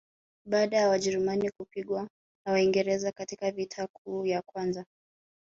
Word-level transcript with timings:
baada 0.45 0.77
ya 0.77 0.89
wajerumani 0.89 1.49
kupigwa 1.51 2.09
na 2.47 2.51
waingereza 2.53 3.11
katika 3.11 3.51
vita 3.51 3.87
kuu 3.87 4.25
ya 4.25 4.41
kwanza 4.41 4.85